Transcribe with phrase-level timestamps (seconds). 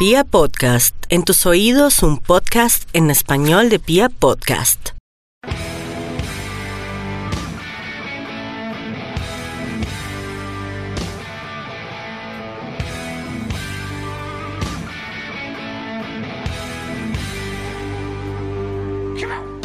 [0.00, 4.92] Pia Podcast, en tus oídos un podcast en español de Pia Podcast.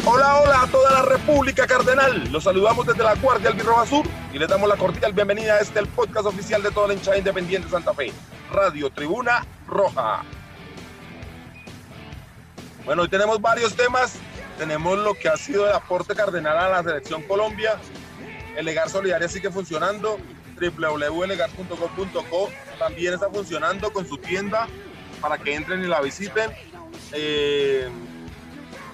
[0.04, 2.30] Hola, hola a toda la República Cardenal.
[2.30, 5.78] Los saludamos desde la Guardia Albirroja Sur y les damos la cordial bienvenida a este
[5.78, 8.12] el podcast oficial de toda la hinchada independiente de Santa Fe,
[8.56, 10.24] Radio Tribuna Roja.
[12.86, 14.14] Bueno, hoy tenemos varios temas.
[14.56, 17.76] Tenemos lo que ha sido el aporte cardenal a la selección Colombia.
[18.56, 20.18] El Legar Solidaria sigue funcionando.
[20.58, 24.68] www.legar.com.co también está funcionando con su tienda
[25.20, 26.50] para que entren y la visiten.
[27.12, 27.90] Eh,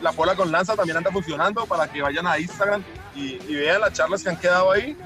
[0.01, 2.83] la Pola con Lanza también anda funcionando para que vayan a Instagram
[3.15, 4.97] y, y vean las charlas que han quedado ahí.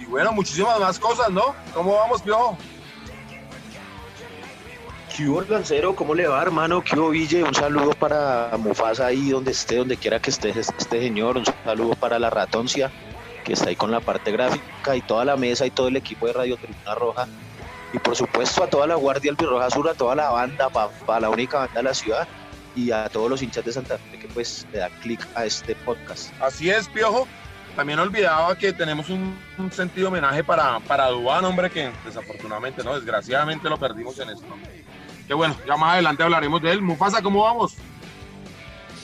[0.00, 1.54] Y bueno, muchísimas más cosas, ¿no?
[1.72, 2.58] ¿Cómo vamos, Piojo?
[5.18, 5.96] ¿Qué hubo, Lancero?
[5.96, 6.80] ¿Cómo le va, hermano?
[6.80, 7.42] ¿Qué hubo, Ville?
[7.42, 11.38] Un saludo para Mufasa ahí donde esté, donde quiera que esté este señor.
[11.38, 12.92] Un saludo para la Ratoncia,
[13.44, 16.28] que está ahí con la parte gráfica y toda la mesa y todo el equipo
[16.28, 17.26] de Radio Tribuna Roja.
[17.92, 21.30] Y por supuesto a toda la Guardia Albirroja Sur, a toda la banda, para la
[21.30, 22.28] única banda de la ciudad
[22.76, 25.74] y a todos los hinchas de Santa Fe que pues le dan clic a este
[25.84, 26.32] podcast.
[26.40, 27.26] Así es, Piojo.
[27.74, 32.94] También olvidaba que tenemos un, un sentido homenaje para, para Dubán, hombre, que desafortunadamente, no,
[32.94, 34.46] desgraciadamente lo perdimos en esto.
[35.28, 36.80] Que bueno, ya más adelante hablaremos de él.
[36.80, 37.74] Mufasa, ¿cómo vamos?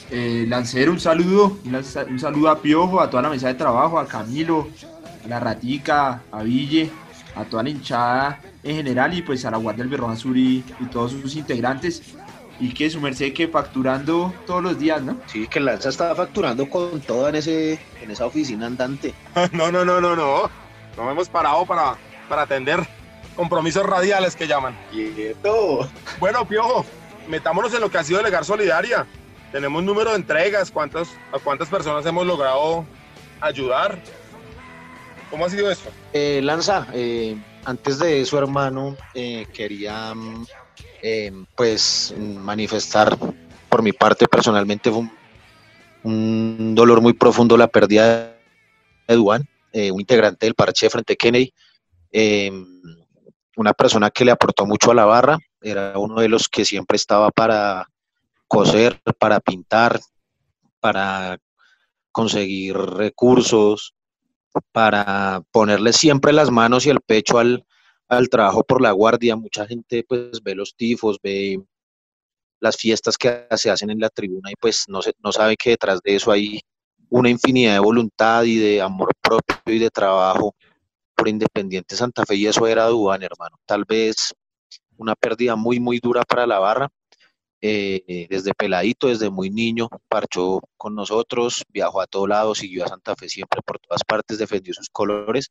[0.09, 4.07] Eh, Lancero, un saludo, un, saludo a Piojo, a toda la mesa de trabajo, a
[4.07, 4.67] Camilo,
[5.23, 6.89] a la Ratica, a Ville,
[7.35, 10.63] a toda la hinchada en general y pues a la Guardia del Berroja Sur y,
[10.79, 12.15] y todos sus integrantes
[12.59, 15.17] y que su merced que facturando todos los días, ¿no?
[15.27, 19.13] Sí, que Lanza estaba facturando con todo en ese en esa oficina andante.
[19.51, 20.49] no, no, no, no, no.
[20.97, 21.97] No hemos parado para,
[22.29, 22.87] para atender
[23.35, 24.77] compromisos radiales que llaman.
[24.91, 25.87] Quieto.
[26.19, 26.85] Bueno, Piojo,
[27.27, 29.05] metámonos en lo que ha sido Legar Solidaria.
[29.51, 32.85] Tenemos número de entregas, cuántas, a cuántas personas hemos logrado
[33.41, 33.99] ayudar.
[35.29, 35.89] ¿Cómo ha sido esto?
[36.13, 40.13] Eh, Lanza, eh, antes de eso, hermano, eh, quería
[41.01, 43.17] eh, pues manifestar
[43.69, 45.11] por mi parte personalmente fue un,
[46.03, 48.35] un dolor muy profundo la pérdida
[49.07, 51.53] de Duan, eh, un integrante del parche frente Kennedy,
[52.11, 52.51] eh,
[53.57, 56.95] una persona que le aportó mucho a la barra, era uno de los que siempre
[56.95, 57.87] estaba para
[58.47, 59.99] coser, para pintar,
[60.79, 61.37] para
[62.11, 63.93] conseguir recursos,
[64.71, 67.65] para ponerle siempre las manos y el pecho al,
[68.07, 69.35] al trabajo por la guardia.
[69.35, 71.59] Mucha gente pues ve los tifos, ve
[72.59, 75.71] las fiestas que se hacen en la tribuna y pues no, se, no sabe que
[75.71, 76.61] detrás de eso hay
[77.09, 80.55] una infinidad de voluntad y de amor propio y de trabajo
[81.15, 83.57] por Independiente Santa Fe y eso era Dubán, hermano.
[83.65, 84.33] Tal vez
[84.97, 86.89] una pérdida muy, muy dura para la barra.
[87.61, 92.89] Eh, desde peladito, desde muy niño, parchó con nosotros, viajó a todos lados, siguió a
[92.89, 95.49] Santa Fe siempre por todas partes, defendió sus colores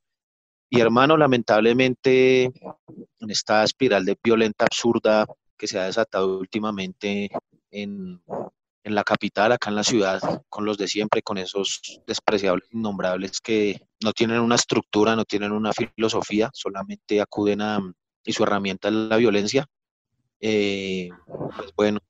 [0.74, 5.24] y hermano, lamentablemente, en esta espiral de violenta absurda
[5.56, 7.30] que se ha desatado últimamente
[7.70, 8.20] en,
[8.84, 13.40] en, la capital, acá en la ciudad, con los de siempre, con esos despreciables innombrables
[13.40, 17.80] que no tienen una estructura, no tienen una filosofía, solamente acuden a,
[18.24, 19.66] y su herramienta es la violencia.
[20.40, 21.08] Eh,
[21.56, 22.00] pues bueno,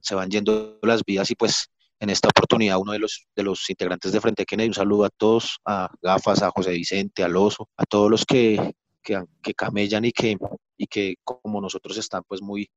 [0.00, 1.70] se van yendo las vidas y pues
[2.00, 4.68] en esta oportunidad uno de los, de los integrantes de Frente Kennedy.
[4.68, 8.74] Un saludo a todos, a Gafas, a José Vicente, al Oso, a todos los que,
[9.02, 10.36] que, que camellan y que,
[10.76, 12.68] y que como nosotros están pues muy,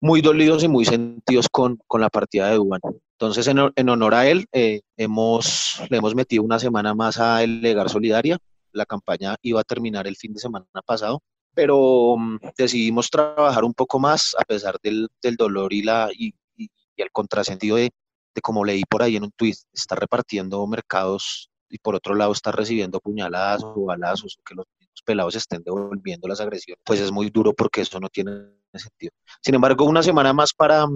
[0.00, 2.80] muy dolidos y muy sentidos con, con la partida de Duan.
[3.12, 7.42] Entonces, en, en honor a él, eh, hemos, le hemos metido una semana más a
[7.42, 8.38] El Legar Solidaria.
[8.72, 11.20] La campaña iba a terminar el fin de semana pasado,
[11.54, 16.28] pero um, decidimos trabajar un poco más a pesar del, del dolor y, la, y,
[16.56, 17.90] y, y el contrasentido de,
[18.34, 22.32] de como leí por ahí en un tuit, está repartiendo mercados y por otro lado
[22.32, 24.66] está recibiendo puñaladas o balazos, que los
[25.02, 28.32] pelados estén devolviendo las agresiones, pues es muy duro porque eso no tiene
[28.74, 29.12] sentido.
[29.42, 30.86] Sin embargo, una semana más para,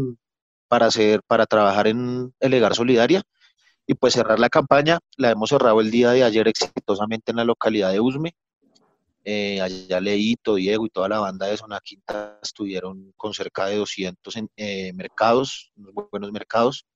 [0.68, 3.22] para, hacer, para trabajar en el Legar Solidaria
[3.86, 7.44] y pues cerrar la campaña, la hemos cerrado el día de ayer exitosamente en la
[7.44, 8.34] localidad de Usme.
[9.24, 13.76] Eh, allá Leito, Diego y toda la banda de Zona Quinta estuvieron con cerca de
[13.76, 15.72] 200 en, eh, mercados,
[16.10, 16.86] buenos mercados,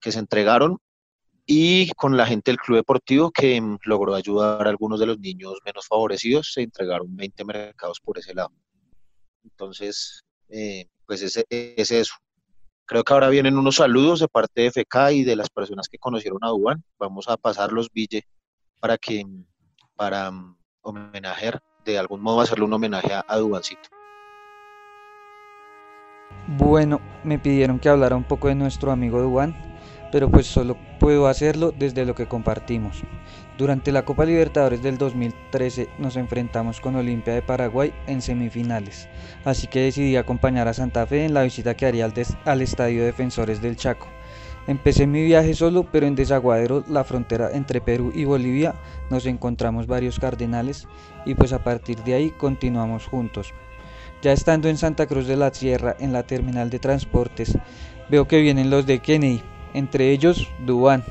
[0.00, 0.78] que se entregaron
[1.46, 5.18] y con la gente del Club Deportivo que mm, logró ayudar a algunos de los
[5.18, 8.52] niños menos favorecidos, se entregaron 20 mercados por ese lado.
[9.44, 12.14] Entonces, eh, pues ese es eso.
[12.86, 15.98] Creo que ahora vienen unos saludos de parte de FK y de las personas que
[15.98, 16.84] conocieron a Duan.
[16.98, 18.26] Vamos a pasar los Ville
[18.80, 19.24] para que,
[19.96, 23.88] para um, homenajear, de algún modo hacerle un homenaje a, Duancito.
[26.46, 29.73] Bueno, me pidieron que hablara un poco de nuestro amigo Duan,
[30.14, 33.02] pero pues solo puedo hacerlo desde lo que compartimos.
[33.58, 39.08] Durante la Copa Libertadores del 2013 nos enfrentamos con Olimpia de Paraguay en semifinales,
[39.44, 42.14] así que decidí acompañar a Santa Fe en la visita que haría al,
[42.44, 44.06] al Estadio Defensores del Chaco.
[44.68, 48.76] Empecé mi viaje solo, pero en Desaguadero, la frontera entre Perú y Bolivia,
[49.10, 50.86] nos encontramos varios cardenales
[51.26, 53.52] y pues a partir de ahí continuamos juntos.
[54.22, 57.58] Ya estando en Santa Cruz de la Sierra, en la terminal de transportes,
[58.08, 59.42] veo que vienen los de Kennedy,
[59.74, 61.04] entre ellos Dubán.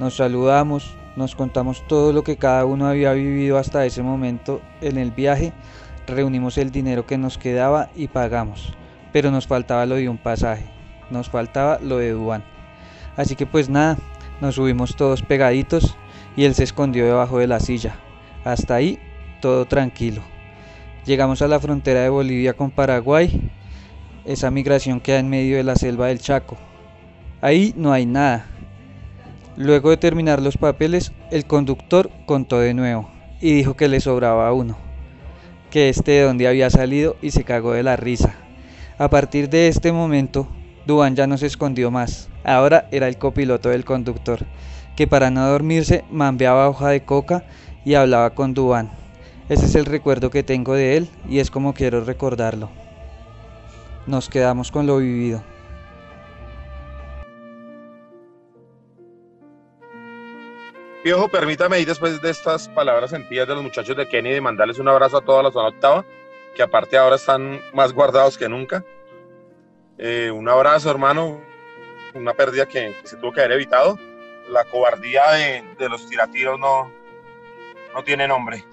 [0.00, 4.98] Nos saludamos, nos contamos todo lo que cada uno había vivido hasta ese momento en
[4.98, 5.52] el viaje,
[6.06, 8.72] reunimos el dinero que nos quedaba y pagamos,
[9.12, 10.64] pero nos faltaba lo de un pasaje,
[11.10, 12.44] nos faltaba lo de Dubán.
[13.16, 13.98] Así que pues nada,
[14.40, 15.96] nos subimos todos pegaditos
[16.36, 17.96] y él se escondió debajo de la silla.
[18.44, 18.98] Hasta ahí
[19.40, 20.22] todo tranquilo.
[21.06, 23.50] Llegamos a la frontera de Bolivia con Paraguay,
[24.26, 26.56] esa migración queda en medio de la selva del Chaco.
[27.46, 28.44] Ahí no hay nada.
[29.56, 33.08] Luego de terminar los papeles, el conductor contó de nuevo
[33.40, 34.76] y dijo que le sobraba uno,
[35.70, 38.34] que este de donde había salido y se cagó de la risa.
[38.98, 40.48] A partir de este momento,
[40.86, 44.40] Duan ya no se escondió más, ahora era el copiloto del conductor,
[44.96, 47.44] que para no dormirse mambeaba hoja de coca
[47.84, 48.90] y hablaba con Duan.
[49.48, 52.70] Ese es el recuerdo que tengo de él y es como quiero recordarlo.
[54.08, 55.44] Nos quedamos con lo vivido.
[61.06, 64.80] Viejo, permítame ir después de estas palabras sentidas de los muchachos de Kenny de mandarles
[64.80, 66.04] un abrazo a toda la zona octava,
[66.56, 68.84] que aparte ahora están más guardados que nunca.
[69.98, 71.40] Eh, un abrazo, hermano.
[72.12, 73.96] Una pérdida que, se tuvo que haber evitado.
[74.48, 76.90] La cobardía de, de los tiratiros no,
[77.94, 78.64] no tiene nombre.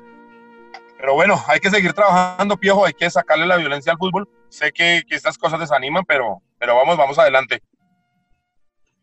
[0.97, 4.27] Pero bueno, hay que seguir trabajando, Piojo, hay que sacarle la violencia al fútbol.
[4.49, 7.61] Sé que, que estas cosas desaniman, pero, pero vamos, vamos adelante.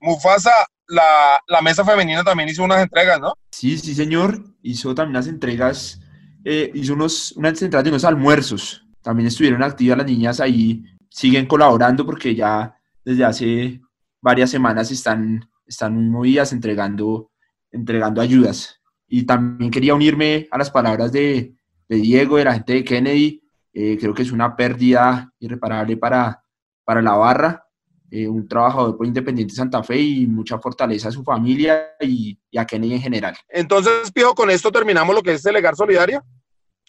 [0.00, 0.52] Mufasa,
[0.88, 3.34] la, la, mesa femenina también hizo unas entregas, ¿no?
[3.50, 4.42] Sí, sí, señor.
[4.62, 6.00] Hizo también unas entregas,
[6.44, 8.86] eh, hizo unos, unas entregas de unos almuerzos.
[9.02, 12.74] También estuvieron activas las niñas ahí, siguen colaborando porque ya
[13.04, 13.80] desde hace
[14.20, 17.30] varias semanas están, están movidas entregando,
[17.70, 18.80] entregando ayudas.
[19.06, 21.54] Y también quería unirme a las palabras de,
[21.88, 23.42] de Diego, de la gente de Kennedy.
[23.72, 26.42] Eh, creo que es una pérdida irreparable para,
[26.84, 27.64] para la barra.
[28.10, 32.58] Eh, un trabajador por Independiente Santa Fe y mucha fortaleza a su familia y, y,
[32.58, 33.36] a Kennedy en general.
[33.48, 36.22] Entonces, Pío, con esto terminamos lo que es Delegar Solidaria,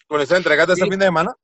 [0.08, 0.82] con estas entregas de sí.
[0.82, 1.36] este fin de semana.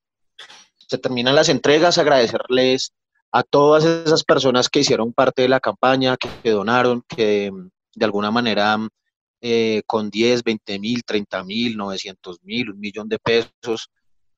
[0.77, 2.94] Se terminan las entregas, agradecerles
[3.31, 7.51] a todas esas personas que hicieron parte de la campaña, que, que donaron, que
[7.94, 8.80] de alguna manera
[9.41, 13.89] eh, con 10, 20 mil, 30 mil, 900 mil, un millón de pesos,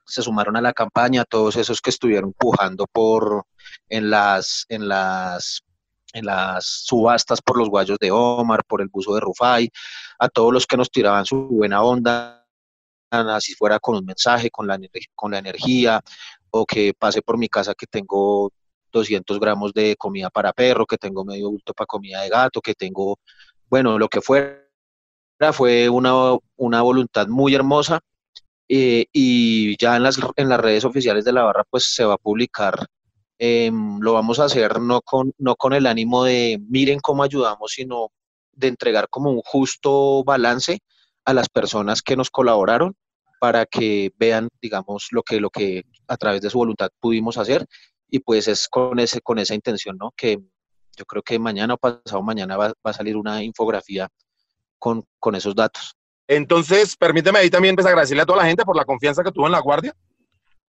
[0.10, 3.46] se sumaron a la campaña, todos esos que estuvieron pujando por
[3.88, 5.64] en las, en las,
[6.14, 9.70] en las subastas por los guayos de Omar, por el buzo de Rufai,
[10.18, 12.46] a todos los que nos tiraban su buena onda,
[13.12, 14.80] así fuera con un mensaje, con la,
[15.16, 16.02] con la energía,
[16.52, 18.52] o que pase por mi casa que tengo
[18.92, 22.74] 200 gramos de comida para perro, que tengo medio bulto para comida de gato, que
[22.74, 23.20] tengo,
[23.70, 24.60] bueno, lo que fuera,
[25.54, 28.02] fue una, una voluntad muy hermosa
[28.70, 32.14] eh, y ya en las, en las redes oficiales de la barra pues se va
[32.14, 32.86] a publicar,
[33.40, 37.72] eh, lo vamos a hacer no con, no con el ánimo de miren cómo ayudamos,
[37.72, 38.12] sino
[38.54, 40.80] de entregar como un justo balance
[41.26, 42.96] a las personas que nos colaboraron
[43.40, 47.66] para que vean, digamos, lo que, lo que a través de su voluntad pudimos hacer
[48.10, 50.12] y pues es con, ese, con esa intención, ¿no?
[50.16, 50.40] Que
[50.96, 54.10] yo creo que mañana o pasado mañana va, va a salir una infografía
[54.78, 55.96] con, con esos datos.
[56.32, 59.48] Entonces, permíteme ahí también pues, agradecerle a toda la gente por la confianza que tuvo
[59.48, 59.96] en la Guardia,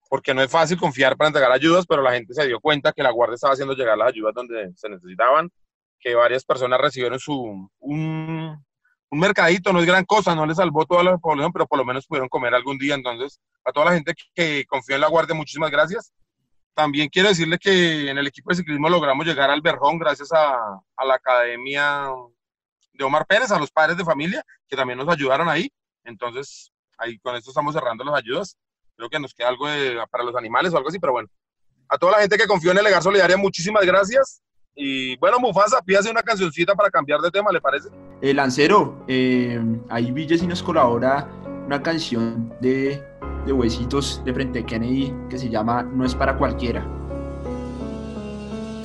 [0.08, 3.02] porque no es fácil confiar para entregar ayudas, pero la gente se dio cuenta que
[3.02, 5.50] la Guardia estaba haciendo llegar las ayudas donde se necesitaban,
[5.98, 8.64] que varias personas recibieron su, un,
[9.10, 11.84] un mercadito, no es gran cosa, no les salvó toda la población, pero por lo
[11.84, 12.94] menos pudieron comer algún día.
[12.94, 16.10] Entonces, a toda la gente que, confió en la Guardia, muchísimas gracias.
[16.72, 20.54] También quiero decirle que en el equipo de ciclismo logramos llegar al Berjón gracias a,
[20.96, 22.08] a la Academia
[23.00, 25.72] de Omar Pérez, a los padres de familia, que también nos ayudaron ahí.
[26.04, 28.56] Entonces, ahí con esto estamos cerrando las ayudas.
[28.94, 31.28] Creo que nos queda algo de, para los animales o algo así, pero bueno.
[31.88, 34.42] A toda la gente que confió en el Legar Solidaria, muchísimas gracias.
[34.74, 37.88] Y bueno, Mufasa, pídase una cancioncita para cambiar de tema, ¿le parece?
[38.20, 41.26] El Lancero, eh, ahí Ville nos colabora
[41.66, 43.02] una canción de,
[43.46, 46.86] de Huesitos de Frente Kennedy que se llama No es para cualquiera.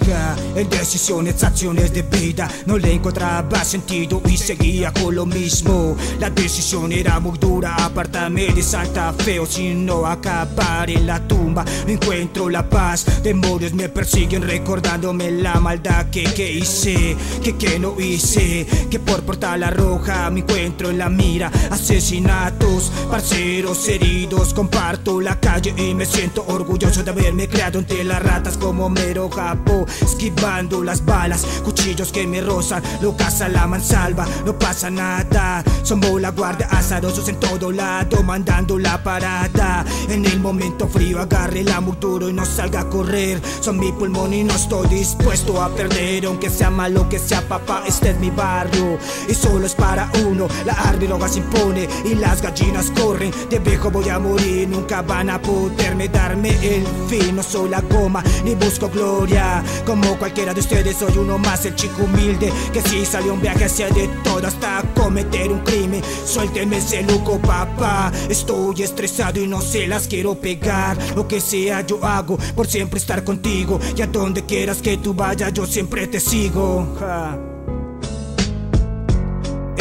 [0.07, 2.47] En decisiones, acciones de vida.
[2.67, 5.97] No le encontraba sentido y seguía con lo mismo.
[6.19, 11.27] La decisión era muy dura Apartarme de Santa Fe o si no acabar en la
[11.27, 13.23] tumba No encuentro la paz.
[13.23, 18.67] Demonios me persiguen recordándome la maldad que, que hice Que que no hice.
[18.91, 21.51] Que por portar la roja me encuentro en la mira.
[21.71, 24.53] Asesinatos, parceros heridos.
[24.53, 29.31] Comparto la calle y me siento orgulloso de haberme creado entre las ratas como mero
[29.31, 35.63] japo esquivando las balas, cuchillos que me rozan, lo caza la mansalva, no pasa nada.
[35.83, 39.85] Somos la guardia azarosos en todo lado, mandando la parada.
[40.09, 43.41] En el momento frío agarre la duro y no salga a correr.
[43.61, 47.83] Son mi pulmón y no estoy dispuesto a perder, aunque sea malo que sea papá,
[47.87, 48.97] este es mi barrio
[49.29, 50.47] y solo es para uno.
[50.65, 53.31] La arbiloga se impone y las gallinas corren.
[53.49, 57.35] De viejo voy a morir, nunca van a poderme darme el fin.
[57.35, 59.63] No soy la goma ni busco gloria.
[59.85, 63.65] Como cualquiera de ustedes soy uno más, el chico humilde Que si salió un viaje
[63.65, 66.01] hacia de todo hasta cometer un crimen.
[66.25, 70.97] Suélteme ese loco papá Estoy estresado y no se las quiero pegar.
[71.15, 75.13] Lo que sea yo hago por siempre estar contigo Y a donde quieras que tú
[75.13, 77.54] vayas yo siempre te sigo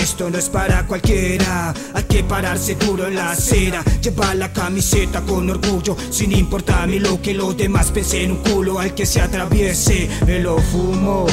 [0.05, 3.83] esto no es para cualquiera, hay que pararse duro en la acera.
[4.03, 8.79] Llevar la camiseta con orgullo, sin importarme lo que los demás pensé en un culo
[8.79, 10.11] al que se atraviese.
[10.27, 11.27] Me lo fumo.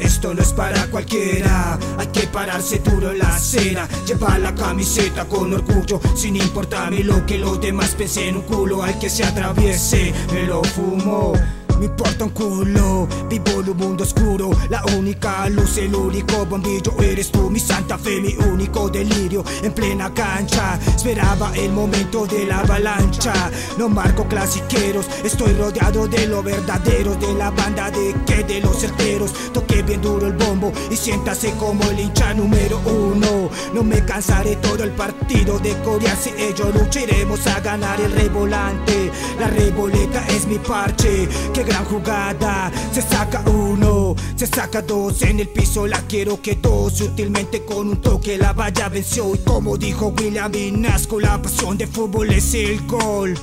[0.00, 3.88] Esto no es para cualquiera, hay que pararse duro en la acera.
[4.06, 8.82] Llevar la camiseta con orgullo, sin importarme lo que los demás pensé en un culo
[8.82, 10.12] al que se atraviese.
[10.32, 11.34] Me lo fumo
[11.80, 14.50] me importa un culo Vivo en un mundo oscuro.
[14.68, 19.42] La única luz, el único bombillo Eres tú, mi santa fe, mi único delirio.
[19.62, 23.32] En plena cancha Esperaba el momento de la avalancha
[23.78, 28.78] No marco clasiqueros Estoy rodeado de lo verdadero De la banda de que de los
[28.78, 29.32] certeros.
[29.52, 33.50] Toqué bien duro el bombo Y siéntase como el hincha número uno.
[33.72, 39.10] No me cansaré todo el partido de Corea Si ellos lucharemos a ganar el revolante.
[39.38, 41.28] La reboleta es mi parche
[41.70, 42.70] gran jugada.
[42.92, 45.86] Se saca uno, se saca dos en el piso.
[45.86, 49.34] La quiero que dos sutilmente con un toque la valla venció.
[49.34, 53.34] Y como dijo William Vinasco, la pasión de fútbol es el gol.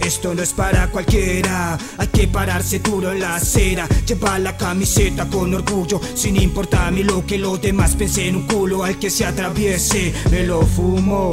[0.00, 5.28] Esto no es para cualquiera, hay que pararse duro en la acera, llevar la camiseta
[5.28, 9.26] con orgullo, sin importarme lo que los demás pensé en un culo al que se
[9.26, 11.30] atraviese, me lo fumo.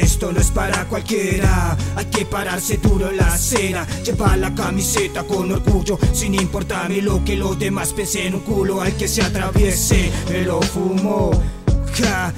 [0.00, 5.24] Esto no es para cualquiera, hay que pararse duro en la acera, llevar la camiseta
[5.24, 10.10] con orgullo, sin importarme lo que los demás en un culo al que se atraviese,
[10.30, 11.30] me lo fumo.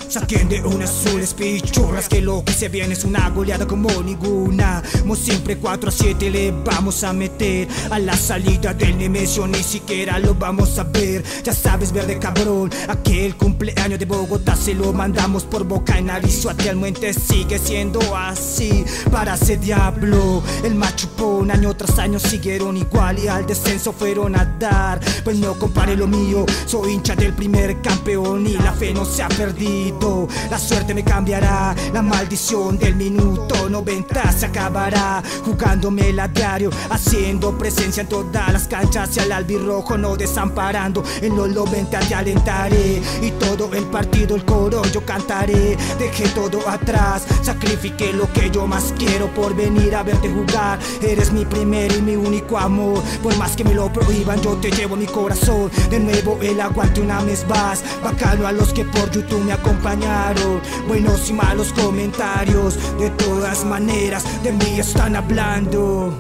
[0.09, 4.83] Saquen de unas azules pichurras que lo que se viene es una goleada como ninguna.
[5.05, 9.63] Mo siempre 4 a 7 le vamos a meter a la salida del Nemesio, ni
[9.63, 11.23] siquiera lo vamos a ver.
[11.45, 16.45] Ya sabes, verde cabrón, aquel cumpleaños de Bogotá se lo mandamos por boca y nariz.
[16.47, 20.43] Actualmente sigue siendo así para ese diablo.
[20.65, 25.01] El machupón año tras año siguieron igual y al descenso fueron a dar.
[25.23, 29.23] Pues no compare lo mío, soy hincha del primer campeón y la fe no se
[29.23, 30.29] ha perdido.
[30.51, 35.21] La suerte me cambiará, la maldición del minuto 90 se acabará.
[35.45, 41.03] Jugándome a diario, haciendo presencia en todas las canchas y al albirrojo no desamparando.
[41.21, 45.77] En los 90 te alentaré y todo el partido, el coro yo cantaré.
[45.99, 50.79] Dejé todo atrás, sacrifiqué lo que yo más quiero por venir a verte jugar.
[51.03, 53.03] Eres mi primer y mi único amor.
[53.23, 55.69] Por más que me lo prohíban, yo te llevo mi corazón.
[55.91, 57.83] De nuevo el aguante una vez más.
[58.05, 60.61] Bacano a los que por YouTube me acompañaron.
[60.87, 66.13] Buenos y malos comentarios, de todas maneras de mí están hablando.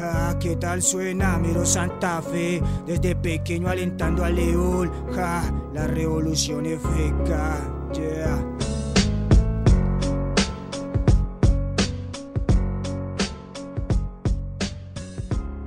[0.00, 2.62] Ah, ¿qué tal suena Miro Santa Fe?
[2.86, 4.92] Desde pequeño alentando a León.
[5.14, 5.42] Ja,
[5.72, 7.56] la revolución es feca.
[7.92, 8.44] Yeah.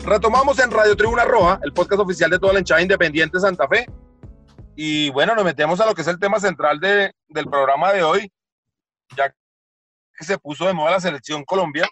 [0.06, 3.88] Retomamos en Radio Tribuna Roja, el podcast oficial de toda la hinchada independiente Santa Fe.
[4.76, 8.04] Y bueno, nos metemos a lo que es el tema central de, del programa de
[8.04, 8.32] hoy,
[9.16, 11.88] ya que se puso de moda la selección Colombia.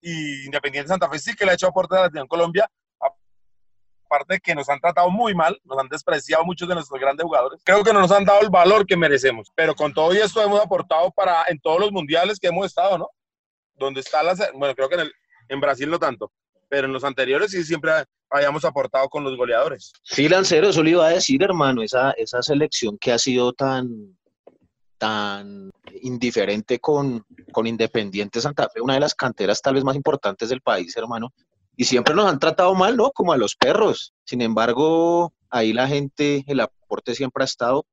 [0.00, 2.70] Y Independiente Santa Fe sí que le ha hecho aporte a la selección Colombia,
[4.06, 7.60] aparte que nos han tratado muy mal, nos han despreciado muchos de nuestros grandes jugadores.
[7.64, 10.60] Creo que no nos han dado el valor que merecemos, pero con todo esto hemos
[10.60, 13.10] aportado para en todos los mundiales que hemos estado, ¿no?
[13.74, 15.12] Donde está la, bueno, creo que en, el,
[15.48, 16.32] en Brasil no tanto,
[16.68, 17.92] pero en los anteriores sí siempre
[18.30, 19.92] hayamos aportado con los goleadores.
[20.02, 24.16] Sí, Lancero, eso le iba a decir, hermano, esa, esa selección que ha sido tan,
[24.98, 25.70] tan
[26.02, 30.60] indiferente con, con Independiente Santa Fe, una de las canteras tal vez más importantes del
[30.60, 31.32] país, hermano.
[31.76, 33.10] y siempre nos han tratado mal, ¿no?
[33.10, 34.14] Como a los perros.
[34.24, 37.86] Sin embargo, ahí la gente, el aporte siempre ha estado,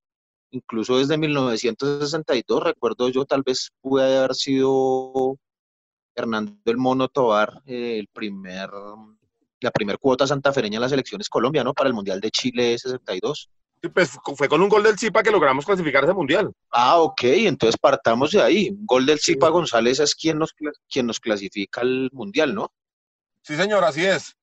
[0.52, 5.38] incluso desde 1962, recuerdo yo, tal vez pude haber sido
[6.16, 8.70] Hernando el Mono Tobar, eh, el primer,
[9.60, 11.74] la primer cuota santafereña en las elecciones Colombia, ¿no?
[11.74, 13.50] Para el Mundial de Chile 62.
[13.82, 16.54] Sí, pues fue con un gol del Zipa que logramos clasificar ese mundial.
[16.72, 18.70] Ah, ok, entonces partamos de ahí.
[18.70, 20.56] Un gol del Zipa González es quien nos,
[20.90, 22.72] quien nos clasifica al mundial, ¿no?
[23.42, 24.38] Sí, señor, así es.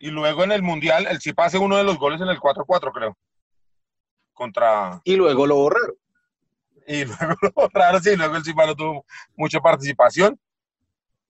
[0.00, 2.90] Y luego en el mundial, el Zipa hace uno de los goles en el 4-4,
[2.92, 3.16] creo.
[4.32, 5.00] Contra.
[5.04, 5.94] Y luego lo borraron.
[6.88, 9.06] Y luego lo borraron, sí, luego el Zipa no tuvo
[9.36, 10.36] mucha participación.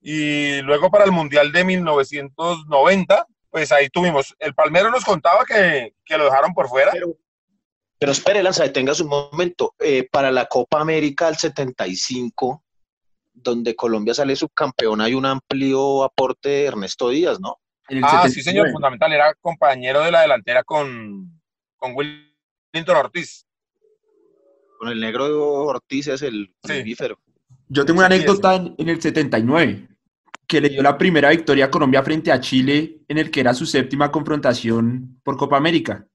[0.07, 4.35] Y luego para el mundial de 1990, pues ahí tuvimos.
[4.37, 6.91] El Palmero nos contaba que, que lo dejaron por fuera.
[6.91, 7.17] Pero,
[7.97, 9.73] pero espere, Lanza, detengas un momento.
[9.79, 12.63] Eh, para la Copa América del 75,
[13.33, 17.57] donde Colombia sale subcampeón, hay un amplio aporte de Ernesto Díaz, ¿no?
[18.03, 19.11] Ah, sí, señor, fundamental.
[19.11, 21.41] Era compañero de la delantera con,
[21.77, 23.47] con Willington Ortiz.
[24.77, 26.95] Con el negro Ortiz es el Sí.
[27.69, 29.94] Yo tengo una anécdota en, en el 79
[30.47, 33.53] que le dio la primera victoria a Colombia frente a Chile en el que era
[33.53, 36.07] su séptima confrontación por Copa América.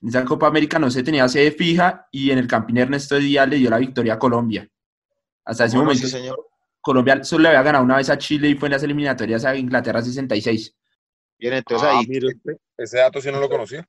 [0.00, 3.48] En esa Copa América no se tenía sede fija y en el Campín Ernesto Díaz
[3.48, 4.68] le dio la victoria a Colombia.
[5.44, 6.48] Hasta ese Bueno, momento sí, señor.
[6.80, 9.54] Colombia solo le había ganado una vez a Chile y fue en las eliminatorias a
[9.56, 10.74] Inglaterra 66.
[11.38, 12.06] Bien, entonces Ah, ahí.
[12.08, 12.28] mire
[12.76, 13.88] ese dato sí no lo conocía.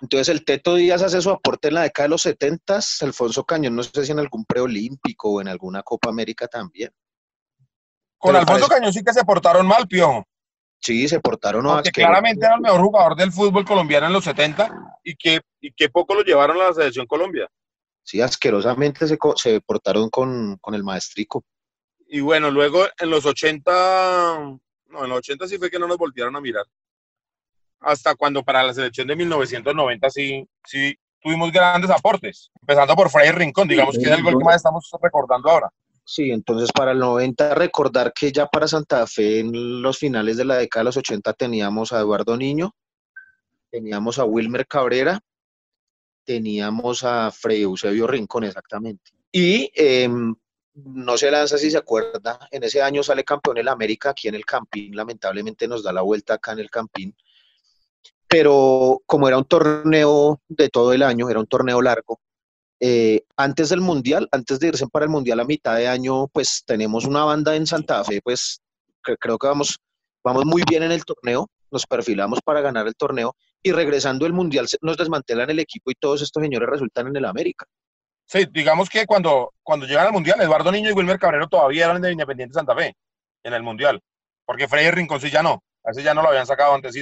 [0.00, 3.76] Entonces el Teto Díaz hace su aporte en la década de los 70, Alfonso Cañón,
[3.76, 6.90] no sé si en algún preolímpico o en alguna Copa América también.
[8.22, 10.24] Con Alfonso parece- Cañón sí que se portaron mal, Piojo.
[10.80, 12.08] Sí, se portaron Porque asquerosos.
[12.10, 14.70] claramente era el mejor jugador del fútbol colombiano en los 70
[15.04, 17.48] y que, y que poco lo llevaron a la selección Colombia.
[18.04, 21.44] Sí, asquerosamente se, se portaron con, con el maestrico.
[22.08, 23.70] Y bueno, luego en los 80,
[24.88, 26.64] no, en los 80 sí fue que no nos voltearon a mirar.
[27.80, 32.50] Hasta cuando para la selección de 1990 sí, sí tuvimos grandes aportes.
[32.60, 35.68] Empezando por Freddy Rincón, digamos que es el gol que más estamos recordando ahora.
[36.14, 40.44] Sí, entonces para el 90 recordar que ya para Santa Fe en los finales de
[40.44, 42.74] la década de los 80 teníamos a Eduardo Niño,
[43.70, 45.18] teníamos a Wilmer Cabrera,
[46.22, 49.10] teníamos a Freddy Eusebio Rincón exactamente.
[49.32, 50.34] Y em,
[50.74, 54.34] no se lanza si se acuerda, en ese año sale campeón el América aquí en
[54.34, 57.16] el Campín, lamentablemente nos da la vuelta acá en el Campín,
[58.28, 62.20] pero como era un torneo de todo el año, era un torneo largo,
[62.84, 66.64] eh, antes del Mundial, antes de irse para el Mundial a mitad de año, pues
[66.66, 68.60] tenemos una banda en Santa Fe, pues
[69.04, 69.78] que- creo que vamos,
[70.24, 74.32] vamos muy bien en el torneo, nos perfilamos para ganar el torneo y regresando el
[74.32, 77.66] Mundial nos desmantelan el equipo y todos estos señores resultan en el América.
[78.26, 82.02] Sí, digamos que cuando, cuando llegan al Mundial, Eduardo Niño y Wilmer Cabrero todavía eran
[82.02, 82.94] de Independiente Santa Fe
[83.44, 84.00] en el Mundial.
[84.44, 85.62] Porque Freddy Rincón sí ya no.
[85.84, 86.94] A ese ya no lo habían sacado antes.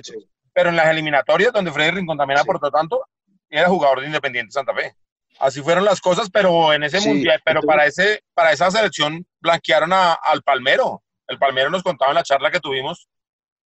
[0.53, 2.43] Pero en las eliminatorias, donde Freddy Rincón también Sí.
[2.43, 3.03] aportó tanto,
[3.49, 4.95] era jugador de Independiente Santa Fe.
[5.41, 8.71] Así fueron las cosas, pero en ese Sí, Mundial, pero entonces- para, ese, para esa
[8.71, 11.03] selección blanquearon a- al Palmero.
[11.27, 13.09] El Palmero nos contaba en la charla que tuvimos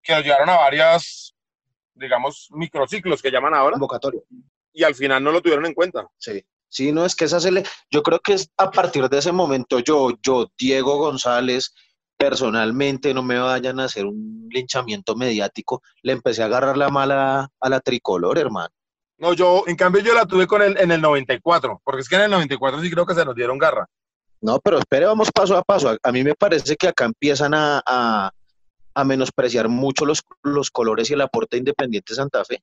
[0.02, 1.34] que nos llevaron a varias,
[1.94, 4.20] digamos, microciclos que llaman ahora, Convocatoria.
[4.72, 6.06] y al final no lo tuvieron en cuenta.
[6.18, 6.44] Sí.
[6.68, 7.62] Sí, no es que esa se le...
[7.90, 11.72] Yo creo que es a partir de ese momento yo, yo, Diego González,
[12.16, 17.48] personalmente, no me vayan a hacer un linchamiento mediático, le empecé a agarrar la mala
[17.60, 18.74] a la tricolor, hermano.
[19.24, 22.16] No, yo, en cambio, yo la tuve con el, en el 94, porque es que
[22.16, 23.86] en el 94 sí creo que se nos dieron garra.
[24.42, 25.88] No, pero espere, vamos paso a paso.
[25.88, 28.30] A, a mí me parece que acá empiezan a, a-
[28.96, 32.62] a menospreciar mucho los, los colores y el aporte de Independiente Santa Fe.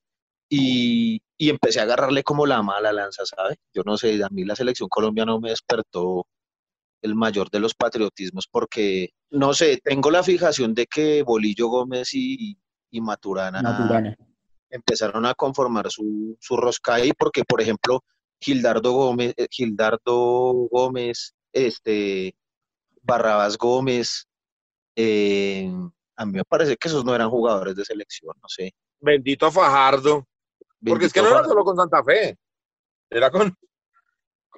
[0.49, 3.55] Y, y empecé a agarrarle como la mala lanza, ¿sabe?
[3.73, 6.27] Yo no sé, a mí la selección colombiana no me despertó
[7.01, 12.13] el mayor de los patriotismos porque, no sé, tengo la fijación de que Bolillo Gómez
[12.13, 12.55] y,
[12.91, 14.15] y Maturana, Maturana.
[14.71, 18.03] Empezaron a conformar su, su rosca ahí, porque, por ejemplo,
[18.39, 22.35] Gildardo Gómez, eh, Gildardo Gómez, este,
[23.03, 24.27] Barrabás Gómez,
[24.95, 25.71] eh,
[26.15, 28.73] a mí me parece que esos no eran jugadores de selección, no sé.
[28.99, 30.27] Bendito Fajardo.
[30.83, 32.37] Porque es que no era solo con Santa Fe,
[33.09, 33.53] era con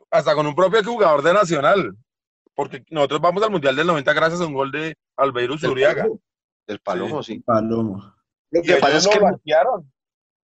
[0.10, 1.97] hasta con un propio jugador de Nacional.
[2.56, 6.04] Porque nosotros vamos al Mundial del 90 gracias a un gol de Albeiro Zuriaga.
[6.04, 6.21] Palomo,
[6.67, 7.39] Del Palomo, sí.
[7.39, 8.13] Palomo.
[8.52, 9.92] Lo Y que pasa ellos es lo que.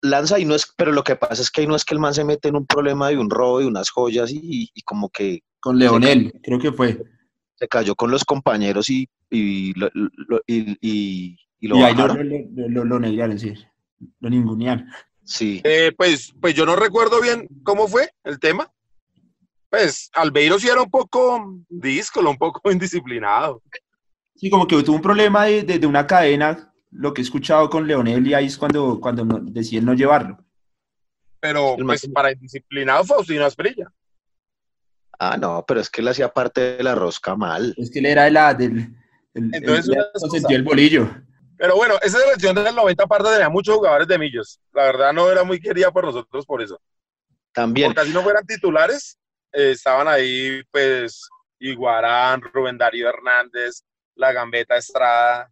[0.02, 2.00] Lanza y no es, pero lo que pasa es que ahí no es que el
[2.00, 5.10] man se mete en un problema de un robo de unas joyas y, y como
[5.10, 7.02] que Con Leonel, creo que fue.
[7.56, 11.96] se cayó con los compañeros y, y, lo, lo- y, y- y lo y ahí
[11.96, 13.54] lo, lo, lo, lo negraron, sí.
[14.20, 14.88] Lo ningunearon.
[15.24, 15.60] Sí.
[15.64, 18.72] Eh, pues, pues yo no recuerdo bien cómo fue el tema.
[19.70, 23.62] Pues Albeiro sí era un poco díscolo, un poco indisciplinado.
[24.36, 27.70] Sí, como que tuvo un problema de, de- de una cadena lo que he escuchado
[27.70, 30.38] con Leonel y ahí es cuando, cuando no, deciden no llevarlo.
[31.40, 33.92] Pero El pues para indisciplinado Faustino Asprilla.
[35.20, 37.74] Ah, no, pero es que él hacía parte de la rosca mal.
[37.78, 38.96] Es que él era de la, del...
[39.34, 41.10] El, Entonces, el- consentió el bolillo.
[41.58, 44.60] Pero bueno, esa selección del 90 aparte tenía muchos jugadores de Millos.
[44.74, 46.80] La verdad no era muy querida por nosotros por eso.
[47.52, 47.88] También.
[47.90, 49.18] Porque así no fueran titulares,
[49.52, 51.28] eh, estaban ahí pues
[51.60, 55.52] Iguarán, Rubén Darío Hernández, La Gambeta Estrada.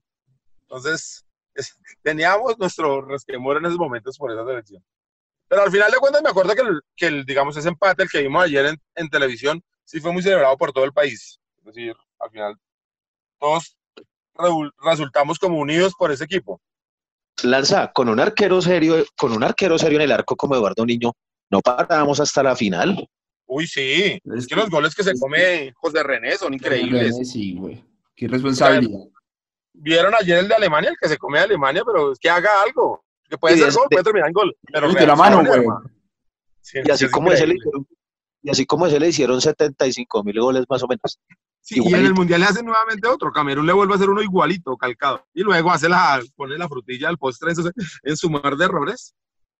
[0.61, 1.24] Entonces,
[1.55, 4.83] es- teníamos nuestro resquemor en esos momentos por esa selección.
[5.47, 8.09] Pero al final de cuentas me acuerdo que, el, que el, digamos, ese empate, el
[8.09, 11.39] que vimos ayer en, en televisión, sí fue muy celebrado por todo el país.
[11.59, 12.55] Es decir, al final
[13.39, 13.77] todos
[14.35, 16.59] reul- resultamos como unidos por ese equipo.
[17.43, 21.11] Lanza, con un arquero serio, con un arquero serio en el arco como Eduardo Niño,
[21.51, 23.07] no parábamos hasta la final.
[23.45, 24.19] Uy, sí.
[24.23, 27.15] Es Es que los goles que se come José René son increíbles.
[27.29, 27.83] Sí, güey.
[28.15, 28.99] Qué responsabilidad.
[29.77, 32.49] Vieron ayer el de Alemania, el que se come de Alemania, pero es que haga
[32.63, 33.03] algo.
[33.29, 34.55] Que puede ser gol, puede terminar en gol.
[34.71, 35.61] Pero Mete la mano, güey.
[36.61, 37.87] Sí, Y así es como ese le hicieron,
[38.41, 41.19] y así como ese le hicieron 75 mil goles más o menos.
[41.61, 43.31] Sí, y en el Mundial le hacen nuevamente otro.
[43.31, 45.25] Camerún le vuelve a hacer uno igualito, calcado.
[45.33, 47.71] Y luego hace la, pone la frutilla al postre en su,
[48.03, 49.15] en su mar de errores.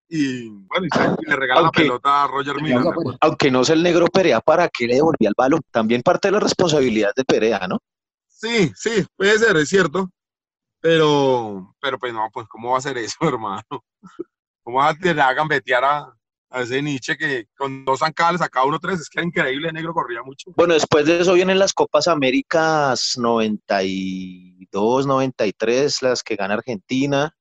[0.08, 3.18] Y bueno, y, le regala Aunque- la pelota a Roger me acuerdo.
[3.22, 5.62] Aunque no es el negro Perea, ¿para qué le devolvía el balón?
[5.72, 7.80] También parte de la responsabilidad de Perea, ¿no?
[8.46, 10.10] Sí, sí, puede ser, es cierto.
[10.80, 13.64] Pero, pero pues no, pues ¿cómo va a ser eso, hermano?
[14.64, 16.14] ¿Cómo vas a tener a gambetear a,
[16.52, 19.00] a ese Nietzsche que con dos zancadas le sacaba uno tres?
[19.00, 20.52] Es que era increíble, el negro corría mucho.
[20.56, 27.36] Bueno, después de eso vienen las Copas Américas 92, 93, las que gana Argentina.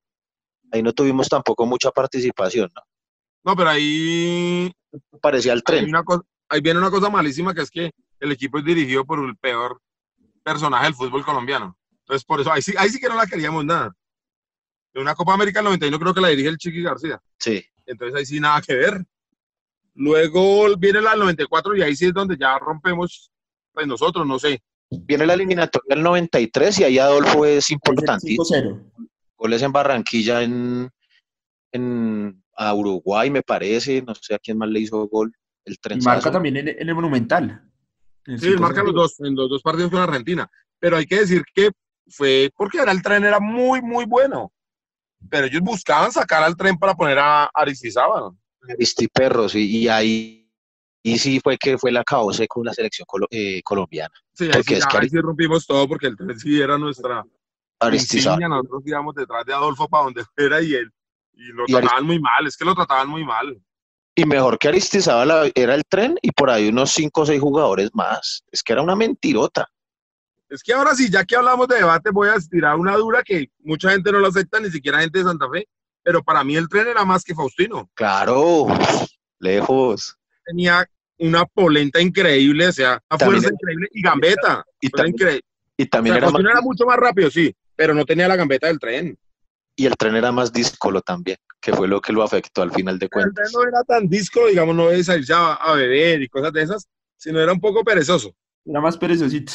[0.72, 2.82] Ahí no tuvimos tampoco mucha participación, ¿no?
[3.44, 4.72] No, pero ahí,
[5.20, 5.84] Parecía el tren.
[5.86, 7.90] una cosa, ahí viene una cosa malísima que es que
[8.20, 9.82] el equipo es dirigido por el peor
[10.44, 11.76] personaje del fútbol colombiano.
[12.00, 13.92] Entonces, por eso, ahí sí, ahí sí que no la queríamos nada.
[14.92, 17.20] En una Copa América del 91 creo que la dirige el Chiqui García.
[17.38, 17.64] Sí.
[17.86, 19.04] Entonces ahí sí nada que ver.
[19.94, 23.30] Luego viene la del 94 y ahí sí es donde ya rompemos,
[23.72, 24.62] pues nosotros, no sé.
[24.90, 28.26] Viene la eliminatoria del 93 y ahí Adolfo es importante.
[28.28, 28.92] 5-0.
[29.36, 30.90] Goles en Barranquilla, en,
[31.72, 34.02] en a Uruguay, me parece.
[34.02, 35.32] No sé a quién más le hizo gol.
[35.64, 37.68] El marca también en, en el Monumental.
[38.26, 38.60] Sí, él 5-0.
[38.60, 40.48] marca los dos, en los dos partidos con Argentina.
[40.78, 41.70] Pero hay que decir que
[42.08, 44.52] fue porque era el tren era muy, muy bueno.
[45.30, 48.32] Pero ellos buscaban sacar al tren para poner a Aristizábal.
[48.68, 50.40] Aristi Perros, y, y ahí
[51.02, 54.14] y sí fue que fue la caose con la selección colo- eh, colombiana.
[54.32, 56.60] Sí, ahí Porque sí, es ya- que ahí sí rompimos todo porque el tren sí
[56.60, 57.22] era nuestra
[57.80, 58.40] Aristizábal.
[58.48, 60.90] Nosotros íbamos detrás de Adolfo para donde fuera y él.
[61.34, 63.60] Y lo Y trataban muy mal, es que lo trataban muy mal.
[64.16, 67.90] Y mejor que Aristizábal era el tren y por ahí unos cinco o seis jugadores
[67.94, 68.44] más.
[68.52, 69.68] Es que era una mentirota.
[70.48, 73.48] Es que ahora sí, ya que hablamos de debate, voy a tirar una dura que
[73.60, 75.66] mucha gente no lo acepta, ni siquiera gente de Santa Fe.
[76.04, 77.90] Pero para mí el tren era más que Faustino.
[77.94, 78.66] Claro,
[79.40, 80.16] lejos.
[80.44, 80.86] Tenía
[81.18, 84.64] una polenta increíble, o sea, una También fuerza era- increíble y gambeta.
[84.80, 85.40] Y, Era tam- increíble.
[85.76, 88.36] y O también sea, era más, era mucho más rápido, sí, pero no tenía la
[88.36, 89.18] gambeta del tren.
[89.76, 92.98] y el tren era más díscolo también, que fue lo que lo afectó al final
[92.98, 93.52] de El tren cuentas.
[93.54, 96.86] no era tan disco, digamos, no de salir ya a beber y cosas de esas,
[97.16, 98.34] sino era un poco perezoso.
[98.66, 99.50] Era más perezosito.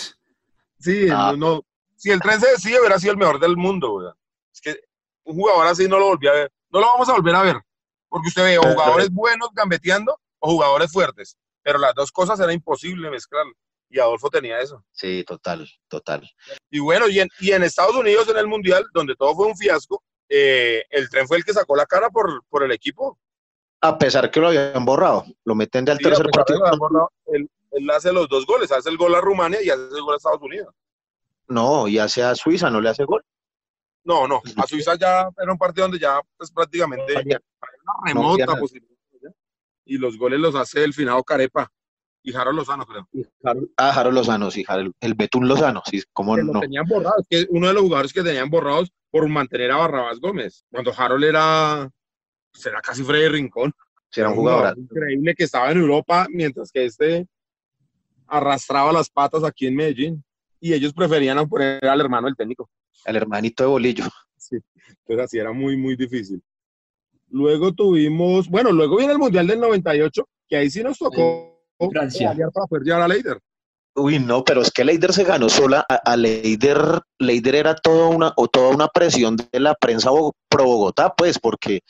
[0.80, 1.34] Sí, Ah.
[1.34, 3.98] no, no- si el tren se decía, hubiera sido el mejor del mundo.
[3.98, 4.16] ¿verdad?
[4.52, 4.80] Es que
[5.26, 6.52] un jugador así no lo volví a ver.
[6.72, 7.58] No lo vamos a volver a ver.
[8.08, 11.38] Porque usted ve o Pero- jugadores buenos gambeteando o jugadores fuertes.
[11.62, 13.46] Pero las dos cosas era imposible mezclar.
[13.92, 14.84] Y Adolfo tenía eso.
[14.92, 16.28] Sí, total, total.
[16.72, 19.56] Y bueno, y en, y en Estados Unidos, en el Mundial, donde todo fue un
[19.58, 23.18] fiasco, eh, el tren fue el que sacó la cara por, por el equipo.
[23.82, 26.60] A pesar que lo habían borrado, lo meten de al Sí, a tercer partido.
[26.78, 30.02] borrado, Él, él hace los dos goles, hace el gol a Rumania y hace el
[30.02, 30.74] gol a Estados Unidos.
[31.48, 33.24] No, y hace a Suiza, no le hace gol.
[34.04, 37.42] No, no, a Suiza ya era un partido donde ya pues, prácticamente Había-
[38.04, 38.96] una No remota posibilidad.
[39.22, 39.30] ¿ya?
[39.86, 41.72] Y los goles los hace el finado Carepa
[42.24, 43.08] y Jaro Lozano, creo.
[43.78, 46.60] Ah, Jaro Lozano, sí, Jaro- el Betún Lozano, sí, cómo Que lo no.
[46.60, 46.86] tenían
[47.30, 50.64] que uno de los jugadores que tenían borrados por mantener a Barrabás Gómez.
[50.72, 51.90] Cuando Harold era,
[52.52, 53.72] pues, era casi Freddy Rincón.
[54.12, 54.78] Sí, era un jugador.
[54.78, 57.28] increíble que estaba en Europa, mientras que este
[58.28, 60.24] arrastraba las patas aquí en Medellín.
[60.60, 62.70] Y ellos preferían poner al hermano del técnico.
[63.06, 64.04] El hermanito de Bolillo.
[64.38, 66.42] Sí, entonces así era muy, muy difícil.
[67.30, 71.49] Luego tuvimos, bueno, luego viene el Mundial del 98, que ahí sí nos tocó
[71.88, 72.36] Francia.
[72.54, 73.40] para poder llevar a Leider.
[73.96, 75.86] Uy, no, pero es que Leider se ganó sola.
[75.90, 80.10] A, a Leider, Leider era toda una, o toda una presión de la prensa
[80.48, 81.82] pro Bogotá, pues, porque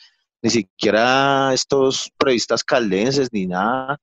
[0.42, 3.98] ni siquiera estos periodistas caldenses ni nada.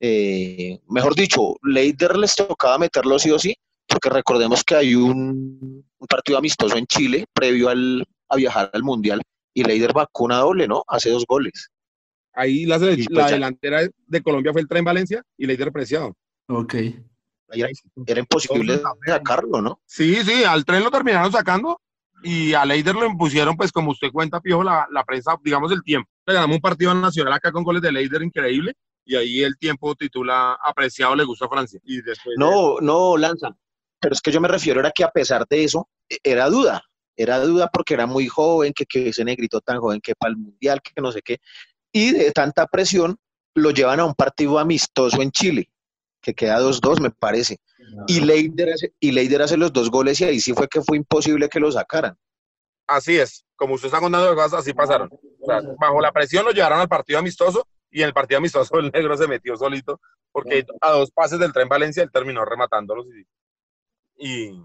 [0.00, 5.84] eh, mejor dicho, Leider les tocaba meterlo sí o sí, porque recordemos que hay un,
[5.98, 9.22] un partido amistoso en Chile previo al, a viajar al Mundial
[9.54, 10.84] y Leider vacuna doble, ¿no?
[10.86, 11.70] Hace dos goles.
[12.40, 16.16] Ahí la, pues la delantera de Colombia fue el Tren Valencia y Leider Preciado.
[16.46, 16.74] Ok.
[17.50, 17.68] Era,
[18.06, 18.74] era imposible
[19.06, 19.80] sacarlo, ¿no?
[19.86, 21.80] Sí, sí, al tren lo terminaron sacando
[22.22, 25.82] y a Leider lo impusieron, pues como usted cuenta, Piojo, la, la prensa, digamos el
[25.82, 26.08] tiempo.
[26.26, 28.74] Le ganamos un partido nacional acá con goles de Leider increíble
[29.04, 31.80] y ahí el tiempo titula apreciado le gusta a Francia.
[31.84, 33.56] Y después de- No, no, Lanza.
[34.00, 36.82] Pero es que yo me refiero era que a pesar de eso, e- era duda.
[37.16, 40.36] Era duda porque era muy joven, que, que ese negrito tan joven que para el
[40.36, 41.38] mundial, que no sé qué.
[41.92, 43.18] Y de tanta presión,
[43.54, 45.70] lo llevan a un partido amistoso en Chile,
[46.20, 47.58] que queda 2-2, me parece.
[48.06, 50.96] Y Leider, hace, y Leider hace los dos goles y ahí sí fue que fue
[50.98, 52.16] imposible que lo sacaran.
[52.86, 55.10] Así es, como usted está contando de cosas, así pasaron.
[55.40, 58.78] O sea, bajo la presión lo llevaron al partido amistoso y en el partido amistoso
[58.78, 63.06] el negro se metió solito porque a dos pases del tren Valencia él terminó rematándolos
[63.06, 63.26] y,
[64.26, 64.62] y,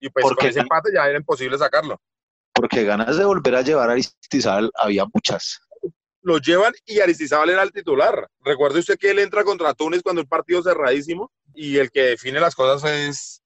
[0.00, 2.00] y pues Porque- con ese empate ya era imposible sacarlo.
[2.52, 5.60] Porque ganas de volver a llevar a Aristizábal había muchas.
[6.26, 8.28] Lo llevan y Aristizábal era el titular.
[8.40, 12.40] Recuerde usted que él entra contra Túnez cuando el partido cerradísimo y el que define
[12.40, 13.42] las cosas es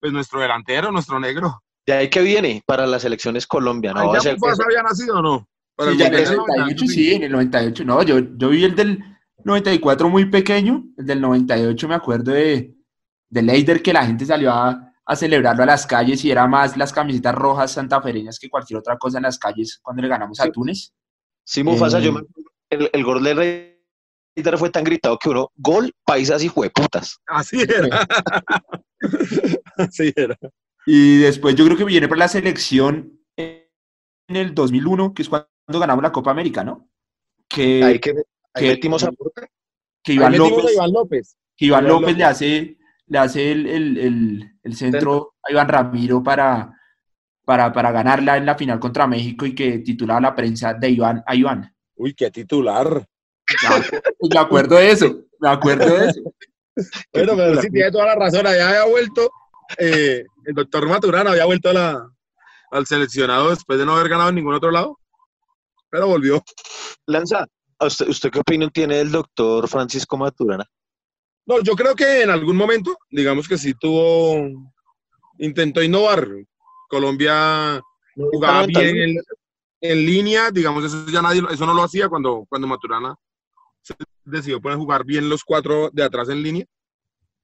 [0.00, 1.62] pues nuestro delantero, nuestro negro.
[1.86, 4.00] De ahí que viene para las elecciones Colombia, ¿no?
[4.00, 5.48] Ahí Va a ¿Ya ser que- Mufasa había nacido o no?
[5.76, 7.84] Para Sí, el ya en el Mundial del 98, 98, sí, en el 98.
[7.84, 9.04] No, yo, yo vi el del
[9.44, 10.84] 94 muy pequeño.
[10.96, 12.74] El del 98 me acuerdo de,
[13.28, 16.74] de Leider que la gente salió a, a celebrarlo a las calles y era más
[16.78, 20.50] las camisetas rojas santafereñas que cualquier otra cosa en las calles cuando le ganamos a.
[20.50, 20.94] Túnez.
[21.50, 22.20] Sí, Mufasa, Eh, yo me-
[22.68, 23.34] el, el gol de
[24.36, 27.16] Leider fue tan gritado que uno, gol, paisas y jueputas.
[27.26, 28.06] Así era.
[29.78, 30.36] Así era.
[30.84, 33.66] Y después yo creo que viene por la selección en
[34.28, 36.88] el 2001, que es cuando ganamos la Copa América, ¿no?
[37.48, 38.10] Que, Ahí que
[38.52, 39.10] ahí que- metimos a
[40.04, 41.36] que Iván metimos López, a Iván López.
[41.56, 45.68] que Iván Iván López le hace, le hace el, el- el- el centro a Iván
[45.68, 46.77] Ramiro para,
[47.48, 51.24] para, para ganarla en la final contra México y que titulaba la prensa de Iván
[51.26, 51.74] a Iván.
[51.94, 53.06] Uy, qué titular.
[54.18, 56.20] Pues me acuerdo de eso, me acuerdo de eso.
[57.12, 58.46] Bueno, pero sí tiene toda la razón.
[58.46, 59.28] Allá había vuelto,
[59.78, 62.08] eh, el doctor Maturana había vuelto a la,
[62.70, 64.96] al seleccionado después de no haber ganado en ningún otro lado.
[65.90, 66.44] Pero volvió.
[67.06, 67.46] Lanza,
[67.80, 70.66] ¿a usted, ¿usted qué opinión tiene del doctor Francisco Maturana?
[71.46, 74.48] No, yo creo que en algún momento, digamos que sí tuvo,
[75.38, 76.28] intentó innovar.
[76.88, 77.80] Colombia
[78.16, 79.16] jugaba bien en,
[79.80, 83.14] en línea, digamos, eso ya nadie, eso no lo hacía cuando, cuando Maturana
[83.82, 86.64] se decidió poner a jugar bien los cuatro de atrás en línea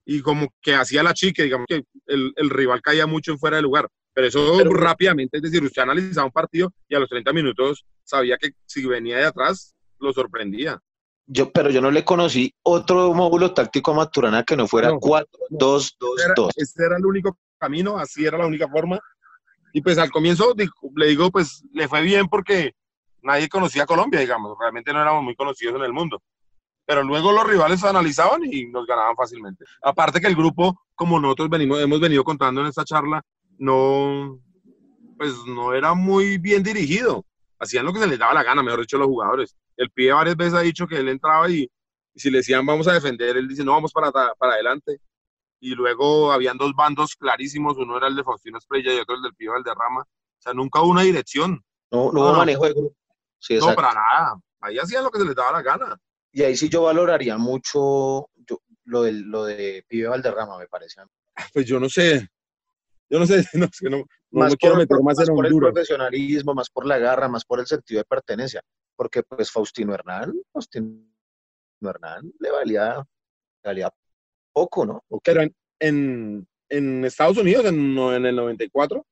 [0.05, 3.57] y como que hacía la chique, digamos que el, el rival caía mucho en fuera
[3.57, 7.09] de lugar, pero eso Pero- rápidamente, es decir, usted analizaba un partido y a los
[7.09, 10.79] 30 minutos sabía que si venía de atrás lo sorprendía.
[11.27, 14.99] Yo, pero yo no le conocí otro módulo táctico a Maturana que no fuera No,
[14.99, 16.23] 4-2-2-2.
[16.23, 19.01] era, ese era el único camino, así era la única forma.
[19.75, 20.55] Y pues al comienzo
[20.95, 22.77] le digo, pues le fue bien porque
[23.23, 26.23] nadie conocía a Colombia, digamos, realmente no éramos muy conocidos en el mundo.
[26.87, 29.65] Pero luego los rivales analizaban y nos ganaban fácilmente.
[29.83, 33.21] Aparte que el grupo, como nosotros venimos, hemos venido contando en esta charla,
[33.59, 34.39] no,
[35.19, 37.27] pues no era muy bien dirigido.
[37.59, 39.57] Hacían lo que se les daba la gana, mejor dicho, los jugadores.
[39.77, 41.69] El pibe varias veces ha dicho que él entraba y,
[42.15, 45.01] y si le decían vamos a defender, él dice no, vamos para, para adelante
[45.65, 49.23] y luego habían dos bandos clarísimos, uno era el de Faustino Esprella y otro el
[49.23, 50.03] del Pío Valderrama.
[50.03, 51.65] O sea, nunca hubo una dirección.
[51.91, 52.39] No, no hubo no.
[52.39, 52.95] manejo de grupo.
[53.39, 53.77] Sí, No, exacto.
[53.83, 54.41] para nada.
[54.61, 55.97] Ahí hacían lo que se les daba la gana.
[56.33, 61.01] Y ahí sí yo valoraría mucho yo- lo, de, lo de Pibe Valderrama, me parece.
[61.55, 62.29] Pues yo no sé.
[63.09, 65.57] Yo no sé, no, no, no Más quiero por- meter más más en por el
[65.57, 68.61] profesionalismo, más por la garra, más por el sentido de pertenencia.
[68.97, 71.01] Porque pues Faustino Hernán, Faustino
[71.81, 73.91] Hernán le valía, le valía
[74.55, 75.05] poco, ¿no?
[75.09, 75.33] ¿O qué?
[75.33, 79.05] Pero en, en, en Estados Unidos, en, en el 94,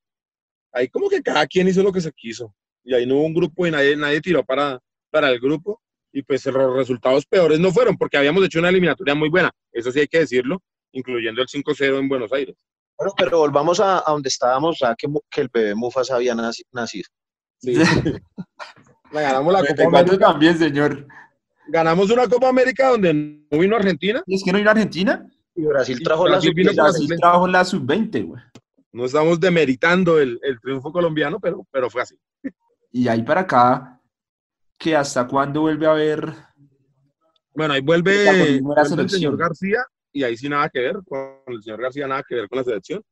[0.72, 2.54] ahí como que cada quien hizo lo que se quiso.
[2.84, 5.82] Y ahí no hubo un grupo y nadie, nadie tiró para, para el grupo.
[6.14, 9.50] Y pues los resultados peores no fueron, porque habíamos hecho una eliminatoria muy buena.
[9.72, 12.54] Eso sí hay que decirlo, incluyendo el 5-0 en Buenos Aires.
[12.98, 16.64] Bueno, pero volvamos a, a donde estábamos, ya que, que el bebé Mufasa había naci-
[16.72, 17.08] nacido.
[17.58, 17.74] Sí.
[19.12, 20.26] La ganamos la Copa 94 América.
[20.26, 21.06] también, señor.
[21.68, 24.22] Ganamos una Copa América donde no vino Argentina.
[24.26, 25.30] ¿Y es que no vino a Argentina?
[25.54, 27.20] Y Brasil trajo Brasil la vino sub- con la Brasil sub-20.
[27.20, 28.42] trajo la sub-20, güey.
[28.92, 32.16] No estamos demeritando el, el triunfo colombiano, pero, pero fue así.
[32.90, 34.00] Y ahí para acá,
[34.78, 36.34] que hasta cuándo vuelve a haber
[37.54, 41.62] Bueno, ahí vuelve, vuelve el señor García y ahí sí nada que ver con el
[41.62, 43.02] señor García, nada que ver con la selección.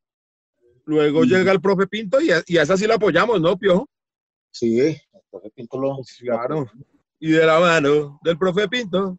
[0.84, 1.26] Luego Mm.
[1.26, 3.88] llega el profe Pinto y a, y a esa sí la apoyamos, ¿no, Piojo?
[4.50, 4.98] Sí, el
[5.30, 6.66] profe Pinto lo- Claro.
[7.18, 9.16] Y de la mano del profe Pinto,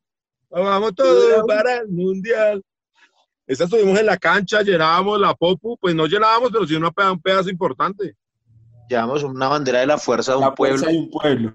[0.49, 2.62] vamos todos para el mundial.
[3.47, 7.21] Esa estuvimos en la cancha, llenábamos la popu, pues no llenábamos, pero sí una un
[7.21, 8.15] pedazo importante.
[8.88, 10.77] Llevamos una bandera de la fuerza de un La pueblo.
[10.77, 11.54] fuerza de un pueblo.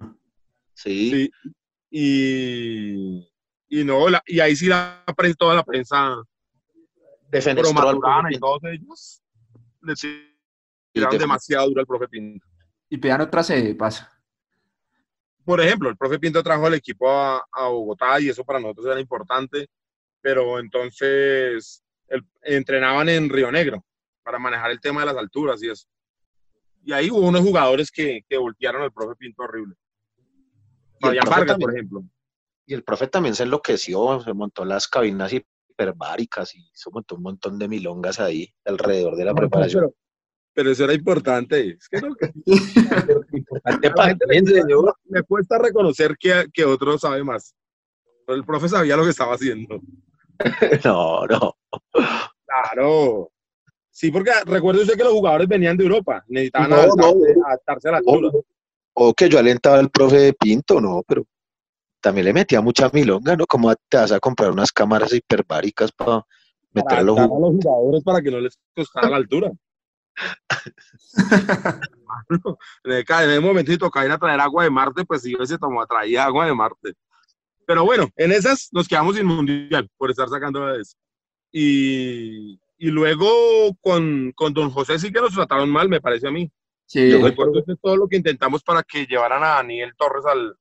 [0.74, 1.30] Sí, Sí.
[1.90, 3.28] Y,
[3.68, 6.16] y no, la- y ahí sí la prensa, toda la prensa
[7.30, 8.46] promaturana y Pinto.
[8.46, 9.22] todos ellos
[9.82, 9.94] le
[10.92, 12.44] tiraron demasiado duro al profe Pinto.
[12.90, 14.12] Y pegan otra sede, pasa.
[15.44, 18.86] Por ejemplo, el profe Pinto trajo al equipo a, a Bogotá y eso para nosotros
[18.86, 19.68] era importante,
[20.26, 23.84] pero entonces el- entrenaban en Río Negro
[24.24, 25.86] para manejar el tema de las alturas y eso.
[26.82, 29.76] Y ahí hubo unos jugadores que, que voltearon al profe Pinto horrible.
[31.00, 32.02] Fabián Vargas, también- por ejemplo.
[32.66, 37.22] Y el profe también se enloqueció, se montó las cabinas hiperbáricas y se montó un
[37.22, 39.84] montón de milongas ahí alrededor de la preparación.
[39.84, 39.94] Pero,
[40.54, 41.68] pero eso era importante.
[41.78, 42.32] Es que no, que-
[43.32, 44.96] Importante para gente señor.
[45.04, 47.54] me cuesta reconocer que, que otro sabe más.
[48.26, 49.80] Pero el profe sabía lo que estaba haciendo.
[50.84, 51.56] No, no.
[52.44, 53.30] Claro.
[53.90, 57.46] Sí, porque recuerde usted que los jugadores venían de Europa, necesitaban No, adaptarse, no.
[57.46, 58.30] adaptarse a la altura.
[58.94, 61.24] O, que yo alentaba al profe de Pinto, no, pero
[62.00, 63.46] también le metía mucha milonga, ¿no?
[63.46, 66.24] ¿Cómo te vas a comprar unas cámaras hiperbáricas para
[66.72, 68.04] meter para a los jugadores?
[68.04, 69.50] para que no les costara la altura.
[72.84, 76.24] en, el, momentito caen a traer agua de Marte, pues si yo se tomó, traía
[76.24, 76.94] agua de Marte.
[77.66, 80.96] Pero bueno, en esas nos quedamos sin mundial por estar sacando de eso.
[81.52, 83.26] Y, y luego
[83.80, 86.50] con, con Don José sí que nos trataron mal, me parece a mí.
[86.86, 90.56] Sí, Yo- Recuerdo que todo lo que intentamos para que llevaran a Daniel Torres al.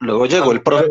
[0.00, 0.90] Luego llegó el profe,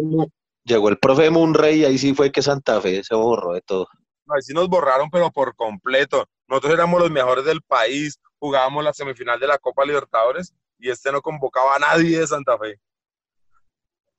[0.63, 3.87] llegó el profe Munray y ahí sí fue que Santa Fe se borró de todo.
[4.27, 6.25] Ahí sí nos borraron, pero por completo.
[6.47, 11.11] Nosotros éramos los mejores del país, jugábamos la semifinal de la Copa Libertadores y este
[11.11, 12.79] no convocaba a nadie de Santa Fe.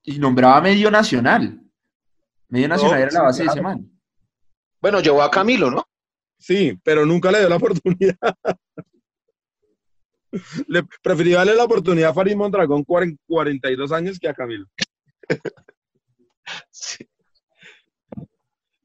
[0.04, 1.60] Y nombraba medio nacional.
[2.48, 3.88] Medio nacional era la base de ese man.
[4.80, 5.84] Bueno, llevó a Camilo, ¿no?
[6.38, 8.16] Sí, pero nunca le dio la oportunidad.
[10.66, 14.66] le preferí darle la oportunidad a Farid Mondragón, cuaren- 42 años, que a Camilo.
[16.70, 17.08] Sí.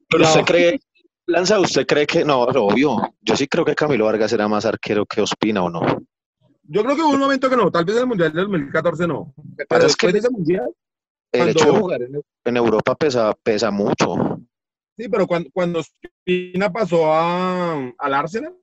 [0.08, 0.80] Pero ¿Usted cree,
[1.26, 5.04] Lanza, usted cree que, no, obvio, yo sí creo que Camilo Vargas era más arquero
[5.04, 5.80] que Ospina o no?
[6.70, 9.06] yo creo que hubo un momento que no, tal vez en el Mundial del 2014
[9.08, 9.34] no.
[9.68, 10.70] Pero es que- de ese Mundial,
[11.32, 14.38] El Cuando- hecho de jugar en, en Europa pesa, pesa mucho.
[14.96, 18.54] sí, pero cuando, cuando Ospina pasó a, al Arsenal,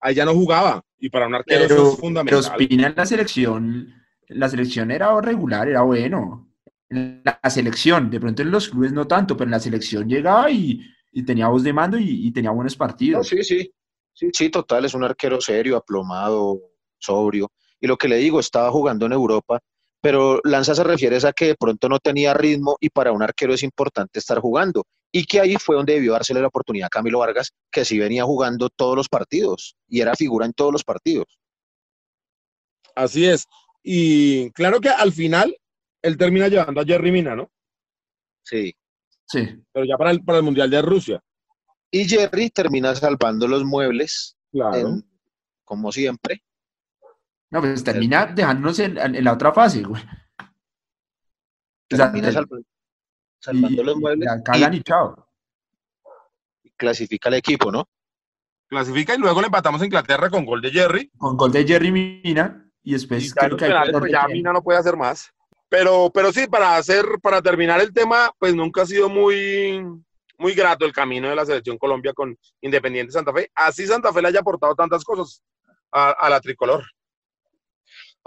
[0.00, 0.82] ahí ya no jugaba.
[0.98, 2.52] Y para un arquero eso Pero, es pero fundamental.
[2.52, 3.94] Ospina en la selección,
[4.28, 6.52] la selección era regular, era bueno.
[6.88, 10.50] En la selección, de pronto en los clubes no tanto, pero en la selección llegaba
[10.50, 10.80] y,
[11.12, 13.28] y tenía voz de mando y, y tenía buenos No, partidos.
[13.28, 13.72] sí, sí.
[14.12, 16.60] Sí, sí, total, es un arquero serio, aplomado,
[16.98, 17.50] sobrio.
[17.80, 19.58] Y lo que le digo, estaba jugando en Europa,
[20.08, 23.52] pero Lanza se refiere a que de pronto no tenía ritmo y para un arquero
[23.54, 24.84] es importante estar jugando.
[25.10, 28.22] Y que ahí fue donde debió dársele la oportunidad a Camilo Vargas, que sí venía
[28.22, 31.26] jugando todos los partidos y era figura en todos los partidos.
[32.94, 33.46] Así es.
[33.82, 35.56] Y claro que al final
[36.02, 37.50] él termina llevando a Jerry Mina, ¿no?
[38.44, 38.76] Sí.
[39.26, 39.40] Sí.
[39.72, 41.20] Pero ya para el, para el Mundial de Rusia.
[41.90, 44.76] Y Jerry termina salvando los muebles, Claro.
[44.76, 45.10] en-
[45.64, 46.42] como siempre.
[47.50, 50.02] No, pues termina dejándonos en, en la otra fase, güey.
[51.92, 52.64] O sea, Termina te-
[53.40, 55.28] salvando, y- los y muebles la cagan y y chao.
[56.76, 57.88] clasifica al equipo, ¿no?
[58.68, 61.10] Clasifica y luego le empatamos a Inglaterra con gol de Jerry.
[61.16, 64.26] Con gol de Jerry Mina y Y después ya en creo que penales, pues ya
[64.26, 65.30] Mina no puede hacer más.
[65.68, 69.80] Pero, pero sí, para hacer, para terminar el tema, pues nunca ha sido muy,
[70.38, 73.50] muy grato el camino de la selección Colombia con Independiente Santa Fe.
[73.54, 75.42] Así Santa Fe le haya aportado tantas cosas
[75.92, 76.84] a, a la tricolor.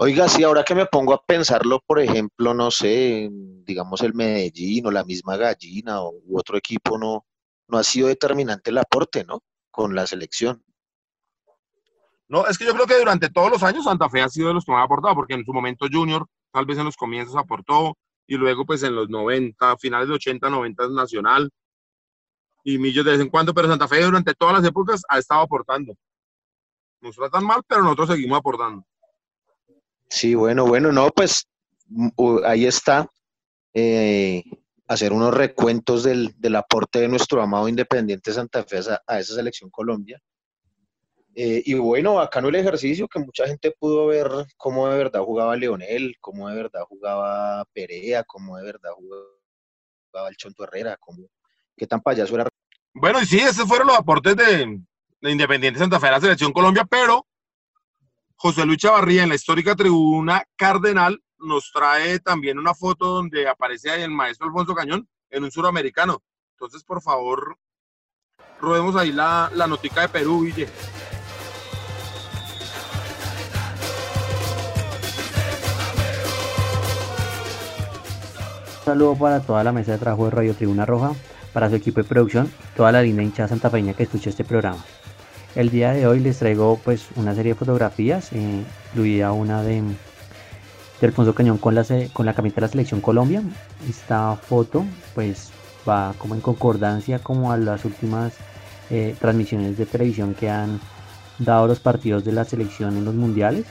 [0.02, 4.86] Oiga, sí, ahora que me pongo a pensarlo, por ejemplo, no sé, digamos el Medellín
[4.86, 7.26] o la misma Gallina o u otro equipo, no,
[7.68, 9.42] no ha sido determinante el aporte, ¿no?
[9.70, 10.64] Con la selección.
[12.28, 14.54] No, es que yo creo que durante todos los años Santa Fe ha sido de
[14.54, 17.36] los que más ha aportado, porque en su momento Junior, tal vez en los comienzos
[17.36, 17.94] aportó,
[18.26, 21.50] y luego pues en los 90, finales de 80, 90 es Nacional,
[22.64, 25.42] y Millos de vez en cuando, pero Santa Fe durante todas las épocas ha estado
[25.42, 25.92] aportando.
[27.02, 28.86] Nos tratan mal, pero nosotros seguimos aportando.
[30.10, 31.46] Sí, bueno, bueno, no, pues
[31.88, 32.08] mm,
[32.44, 33.08] ahí está.
[33.74, 34.42] eh,
[34.88, 39.34] hacer unos recuentos del, del aporte de nuestro amado Independiente Santa Fe a a esa
[39.36, 40.20] selección Colombia.
[41.36, 45.54] Eh, y bueno, bacano el ejercicio, que mucha gente pudo ver cómo de verdad jugaba
[45.56, 51.22] Leonel, cómo de verdad jugaba Perea, cómo de verdad jugaba el Chonto Herrera, cómo,
[51.76, 52.48] qué tan payaso era.
[52.92, 54.80] Bueno, y sí, esos fueron los aportes de,
[55.20, 57.24] de Independiente Santa Fe a la Selección Colombia, pero
[58.42, 63.90] José Luis Chavarría en la histórica tribuna Cardenal nos trae también una foto donde aparece
[63.90, 66.22] ahí el maestro Alfonso Cañón en un suramericano.
[66.52, 67.58] Entonces, por favor,
[68.58, 70.64] robemos ahí la, la notica de Perú, Ville.
[78.78, 81.12] Un saludo para toda la mesa de trabajo de Radio Tribuna Roja,
[81.52, 84.82] para su equipo de producción toda la linda hinchada santafeña que escuchó este programa.
[85.56, 89.82] El día de hoy les traigo pues una serie de fotografías, eh, incluida una de,
[89.82, 93.42] de Alfonso Cañón con la, con la camiseta de la selección Colombia.
[93.88, 94.84] Esta foto
[95.14, 95.50] pues
[95.88, 98.34] va como en concordancia como a las últimas
[98.90, 100.78] eh, transmisiones de televisión que han
[101.40, 103.64] dado los partidos de la selección en los mundiales.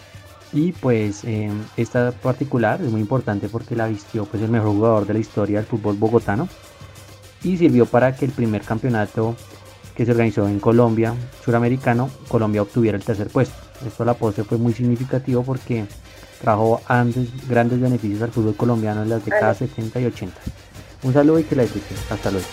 [0.52, 5.06] Y pues eh, esta particular es muy importante porque la vistió pues el mejor jugador
[5.06, 6.50] de la historia del fútbol bogotano
[7.42, 9.36] y sirvió para que el primer campeonato
[10.00, 13.54] que se organizó en Colombia, suramericano, Colombia obtuviera el tercer puesto.
[13.86, 15.84] Esto a la pose fue muy significativo porque
[16.40, 20.34] trajo antes grandes beneficios al fútbol colombiano en las décadas 70 y 80.
[21.04, 21.98] Un saludo y que la disfruten.
[22.10, 22.48] Hasta luego.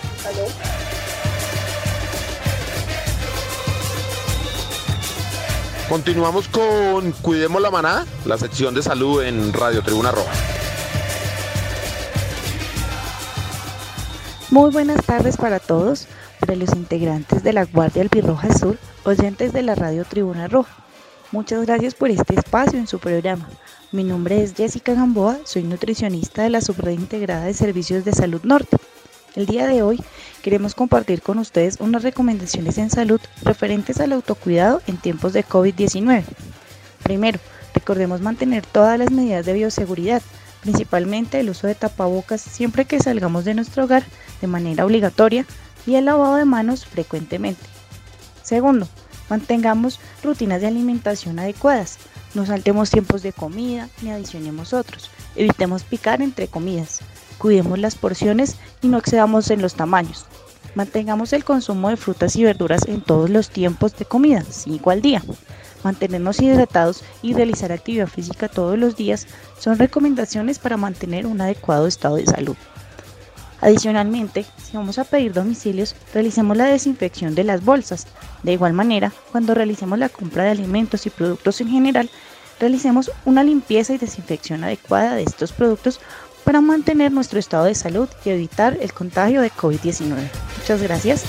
[5.88, 10.32] Continuamos con Cuidemos la Maná, la sección de salud en Radio Tribuna Roja.
[14.50, 16.08] Muy buenas tardes para todos,
[16.40, 20.74] para los integrantes de la Guardia Albirroja Azul, oyentes de la Radio Tribuna Roja.
[21.32, 23.48] Muchas gracias por este espacio en su programa.
[23.92, 28.42] Mi nombre es Jessica Gamboa, soy nutricionista de la Subred Integrada de Servicios de Salud
[28.44, 28.76] Norte.
[29.34, 30.02] El día de hoy
[30.42, 36.24] queremos compartir con ustedes unas recomendaciones en salud referentes al autocuidado en tiempos de COVID-19.
[37.02, 37.38] Primero,
[37.74, 40.22] recordemos mantener todas las medidas de bioseguridad,
[40.62, 44.04] principalmente el uso de tapabocas siempre que salgamos de nuestro hogar
[44.40, 45.44] de manera obligatoria
[45.86, 47.64] y el lavado de manos frecuentemente.
[48.42, 48.88] Segundo,
[49.28, 51.98] mantengamos rutinas de alimentación adecuadas.
[52.34, 55.10] No saltemos tiempos de comida ni adicionemos otros.
[55.36, 57.00] Evitemos picar entre comidas.
[57.38, 60.26] Cuidemos las porciones y no excedamos en los tamaños.
[60.74, 65.00] Mantengamos el consumo de frutas y verduras en todos los tiempos de comida, 5 al
[65.00, 65.22] día.
[65.82, 69.26] Mantenernos hidratados y realizar actividad física todos los días
[69.58, 72.56] son recomendaciones para mantener un adecuado estado de salud.
[73.60, 78.06] Adicionalmente, si vamos a pedir domicilios, realicemos la desinfección de las bolsas.
[78.42, 82.10] De igual manera, cuando realicemos la compra de alimentos y productos en general,
[82.60, 86.00] realicemos una limpieza y desinfección adecuada de estos productos
[86.44, 90.30] para mantener nuestro estado de salud y evitar el contagio de COVID-19.
[90.58, 91.24] Muchas gracias.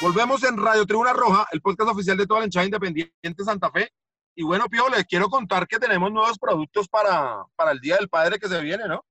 [0.00, 3.90] Volvemos en Radio Tribuna Roja, el podcast oficial de toda la hinchada independiente Santa Fe.
[4.38, 8.08] Y bueno, Pío, les quiero contar que tenemos nuevos productos para, para el Día del
[8.08, 9.04] Padre que se viene, ¿no?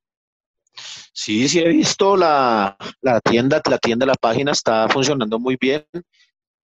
[1.12, 5.86] Sí, sí he visto la, la tienda, la tienda, la página está funcionando muy bien.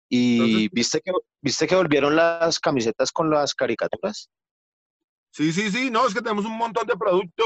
[0.08, 1.12] ¿Y viste, que,
[1.42, 4.30] viste que volvieron las camisetas con las caricaturas?
[5.32, 7.46] Sí, sí, sí, no, es que tenemos un montón de productos,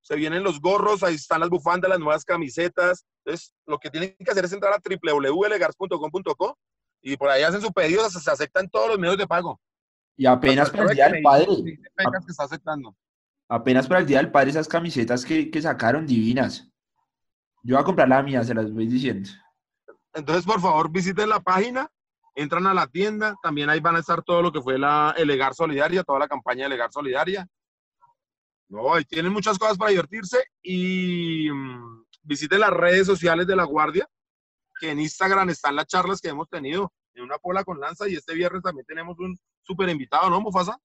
[0.00, 3.04] se vienen los gorros, ahí están las bufandas, las nuevas camisetas.
[3.24, 6.56] Entonces, lo que tienen que hacer es entrar a www.legars.com.co
[7.02, 9.60] y por ahí hacen su pedido, se, aceptan todos los medios de pago.
[10.16, 11.46] Y apenas para el Día del Padre.
[11.64, 11.78] Que
[12.28, 12.96] está aceptando.
[13.48, 16.70] Apenas para el Día del Padre esas camisetas que, que sacaron divinas.
[17.62, 19.30] Yo voy a comprar la mía, se las voy diciendo.
[20.12, 21.90] Entonces, por favor, visiten la página,
[22.34, 25.54] entran a la tienda, también ahí van a estar todo lo que fue la Elegar
[25.54, 27.46] Solidaria, toda la campaña Elegar Solidaria.
[28.68, 33.64] No, ahí tienen muchas cosas para divertirse y mm, visiten las redes sociales de La
[33.64, 34.06] Guardia,
[34.80, 38.14] que en Instagram están las charlas que hemos tenido en una pola con lanza y
[38.14, 40.78] este viernes también tenemos un súper invitado, ¿no, Mufasa?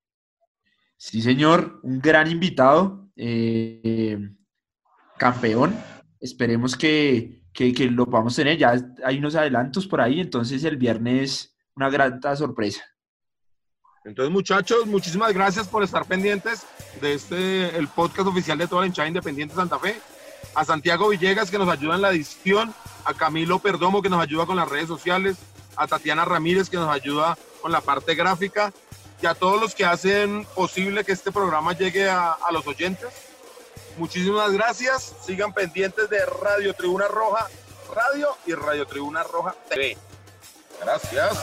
[0.98, 4.20] Sí, señor, un gran invitado, eh,
[5.18, 5.76] campeón.
[6.20, 8.58] Esperemos que, que, que lo a tener.
[8.58, 12.84] Ya hay unos adelantos por ahí, entonces el viernes una gran sorpresa.
[14.04, 16.66] Entonces, muchachos, muchísimas gracias por estar pendientes
[17.02, 20.00] de este, el podcast oficial de toda la hinchada independiente Santa Fe.
[20.56, 22.74] A Santiago Villegas, que nos ayuda en la edición.
[23.06, 25.38] A Camilo Perdomo, que nos ayuda con las redes sociales.
[25.80, 28.72] A Tatiana Ramírez, que nos ayuda con la parte gráfica.
[29.22, 33.10] Y a todos los que hacen posible que este programa llegue a, los oyentes.
[33.98, 35.16] Muchísimas gracias.
[35.26, 37.48] Sigan pendientes de Radio Tribuna Roja
[37.94, 39.98] Radio y Radio Tribuna Roja TV.
[40.80, 41.38] Gracias.